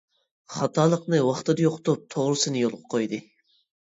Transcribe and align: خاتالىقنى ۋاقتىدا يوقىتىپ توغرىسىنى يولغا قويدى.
خاتالىقنى 0.53 1.19
ۋاقتىدا 1.27 1.63
يوقىتىپ 1.67 2.01
توغرىسىنى 2.15 2.63
يولغا 2.63 2.91
قويدى. 2.95 3.21